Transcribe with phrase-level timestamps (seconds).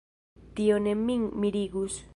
[0.59, 2.05] Tio ne min mirigus.